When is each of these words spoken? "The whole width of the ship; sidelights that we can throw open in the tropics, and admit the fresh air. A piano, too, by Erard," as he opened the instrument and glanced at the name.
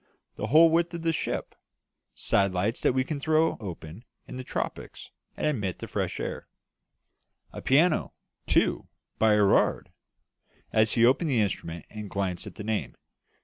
"The 0.35 0.47
whole 0.47 0.71
width 0.71 0.95
of 0.95 1.03
the 1.03 1.13
ship; 1.13 1.53
sidelights 2.15 2.81
that 2.81 2.93
we 2.93 3.03
can 3.03 3.19
throw 3.19 3.55
open 3.59 4.03
in 4.27 4.35
the 4.35 4.43
tropics, 4.43 5.11
and 5.37 5.45
admit 5.45 5.77
the 5.77 5.87
fresh 5.87 6.19
air. 6.19 6.47
A 7.53 7.61
piano, 7.61 8.13
too, 8.47 8.87
by 9.19 9.35
Erard," 9.35 9.91
as 10.73 10.93
he 10.93 11.05
opened 11.05 11.29
the 11.29 11.39
instrument 11.39 11.85
and 11.87 12.09
glanced 12.09 12.47
at 12.47 12.55
the 12.55 12.63
name. 12.63 12.95